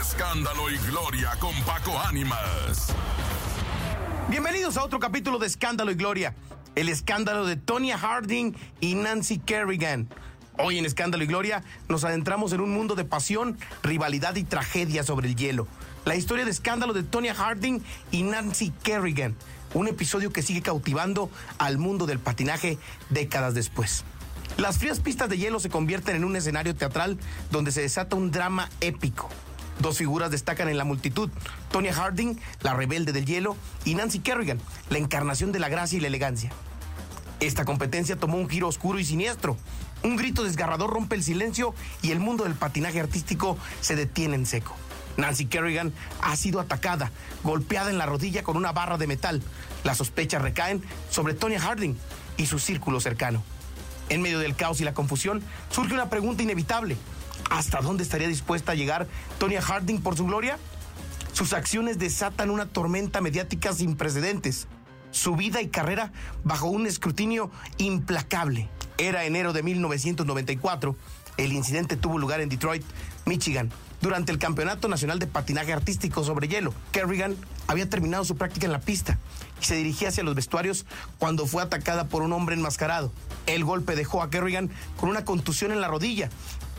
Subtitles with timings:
[0.00, 2.94] Escándalo y Gloria con Paco Ánimas.
[4.28, 6.36] Bienvenidos a otro capítulo de Escándalo y Gloria.
[6.76, 10.08] El escándalo de Tonya Harding y Nancy Kerrigan.
[10.56, 15.02] Hoy en Escándalo y Gloria nos adentramos en un mundo de pasión, rivalidad y tragedia
[15.02, 15.66] sobre el hielo.
[16.04, 17.80] La historia de escándalo de Tonya Harding
[18.12, 19.34] y Nancy Kerrigan.
[19.74, 21.28] Un episodio que sigue cautivando
[21.58, 22.78] al mundo del patinaje
[23.10, 24.04] décadas después.
[24.58, 27.18] Las frías pistas de hielo se convierten en un escenario teatral
[27.50, 29.28] donde se desata un drama épico.
[29.80, 31.30] Dos figuras destacan en la multitud,
[31.70, 34.60] Tonya Harding, la rebelde del hielo, y Nancy Kerrigan,
[34.90, 36.50] la encarnación de la gracia y la elegancia.
[37.40, 39.56] Esta competencia tomó un giro oscuro y siniestro.
[40.02, 44.46] Un grito desgarrador rompe el silencio y el mundo del patinaje artístico se detiene en
[44.46, 44.74] seco.
[45.16, 47.10] Nancy Kerrigan ha sido atacada,
[47.42, 49.42] golpeada en la rodilla con una barra de metal.
[49.84, 51.96] Las sospechas recaen sobre Tonya Harding
[52.36, 53.42] y su círculo cercano.
[54.08, 56.96] En medio del caos y la confusión surge una pregunta inevitable.
[57.50, 59.06] ¿Hasta dónde estaría dispuesta a llegar
[59.38, 60.58] Tonya Harding por su gloria?
[61.32, 64.66] Sus acciones desatan una tormenta mediática sin precedentes.
[65.10, 66.12] Su vida y carrera
[66.44, 68.68] bajo un escrutinio implacable.
[68.98, 70.96] Era enero de 1994.
[71.36, 72.82] El incidente tuvo lugar en Detroit,
[73.24, 76.74] Michigan, durante el Campeonato Nacional de Patinaje Artístico sobre Hielo.
[76.92, 77.36] Kerrigan
[77.68, 79.18] había terminado su práctica en la pista
[79.60, 80.84] y se dirigía hacia los vestuarios
[81.18, 83.12] cuando fue atacada por un hombre enmascarado.
[83.46, 86.30] El golpe dejó a Kerrigan con una contusión en la rodilla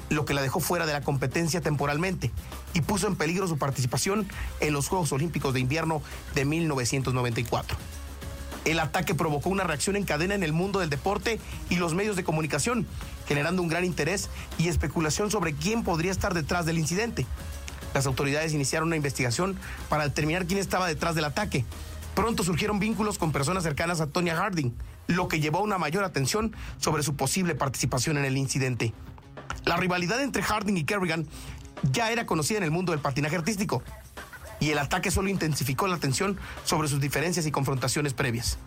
[0.09, 2.31] lo que la dejó fuera de la competencia temporalmente
[2.73, 4.27] y puso en peligro su participación
[4.59, 6.01] en los Juegos Olímpicos de Invierno
[6.35, 7.77] de 1994.
[8.65, 12.15] El ataque provocó una reacción en cadena en el mundo del deporte y los medios
[12.15, 12.85] de comunicación,
[13.27, 17.25] generando un gran interés y especulación sobre quién podría estar detrás del incidente.
[17.93, 21.65] Las autoridades iniciaron una investigación para determinar quién estaba detrás del ataque.
[22.13, 24.73] Pronto surgieron vínculos con personas cercanas a Tonya Harding,
[25.07, 28.93] lo que llevó a una mayor atención sobre su posible participación en el incidente.
[29.69, 31.27] La rivalidad entre Harding y Kerrigan
[31.91, 33.83] ya era conocida en el mundo del patinaje artístico
[34.59, 38.57] y el ataque solo intensificó la tensión sobre sus diferencias y confrontaciones previas.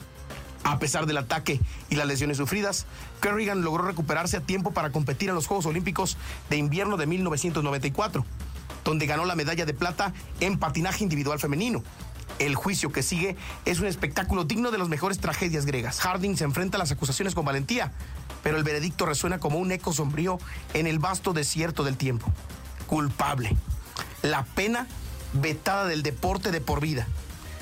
[0.63, 2.87] A pesar del ataque y las lesiones sufridas,
[3.21, 6.19] Kerrigan logró recuperarse a tiempo para competir en los Juegos Olímpicos
[6.51, 8.25] de Invierno de 1994,
[8.85, 11.83] donde ganó la medalla de plata en patinaje individual femenino.
[12.39, 15.99] El juicio que sigue es un espectáculo digno de las mejores tragedias griegas.
[15.99, 17.91] Harding se enfrenta a las acusaciones con valentía,
[18.43, 20.39] pero el veredicto resuena como un eco sombrío
[20.75, 22.33] en el vasto desierto del tiempo.
[22.87, 23.57] Culpable.
[24.23, 24.87] La pena
[25.33, 27.07] vetada del deporte de por vida.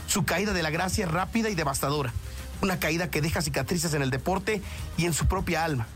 [0.07, 2.13] Su caída de la gracia rápida y devastadora.
[2.63, 4.61] Una caída que deja cicatrices en el deporte
[4.97, 5.87] y en su propia alma.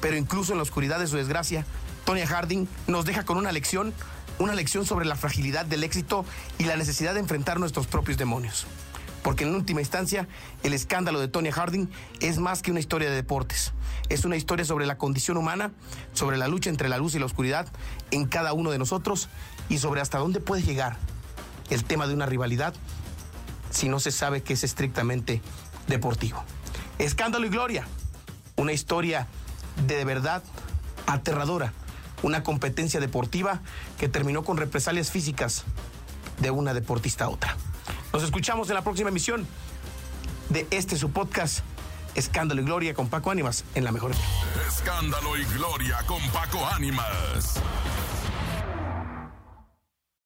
[0.00, 1.64] Pero incluso en la oscuridad de su desgracia,
[2.04, 3.92] Tonya Harding nos deja con una lección,
[4.38, 6.24] una lección sobre la fragilidad del éxito
[6.58, 8.66] y la necesidad de enfrentar nuestros propios demonios.
[9.22, 10.26] Porque en última instancia,
[10.62, 11.88] el escándalo de Tonya Harding
[12.20, 13.72] es más que una historia de deportes.
[14.08, 15.72] Es una historia sobre la condición humana,
[16.14, 17.68] sobre la lucha entre la luz y la oscuridad
[18.10, 19.28] en cada uno de nosotros
[19.68, 20.96] y sobre hasta dónde puede llegar
[21.68, 22.74] el tema de una rivalidad
[23.70, 25.40] si no se sabe que es estrictamente
[25.86, 26.42] deportivo.
[26.98, 27.86] Escándalo y gloria.
[28.56, 29.26] Una historia
[29.86, 30.42] de verdad
[31.06, 31.72] aterradora.
[32.22, 33.60] Una competencia deportiva
[33.98, 35.64] que terminó con represalias físicas
[36.40, 37.56] de una deportista a otra.
[38.12, 39.46] Nos escuchamos en la próxima emisión
[40.48, 41.60] de este su podcast
[42.14, 44.12] Escándalo y Gloria con Paco Ánimas en la mejor.
[44.66, 47.60] Escándalo y Gloria con Paco Ánimas.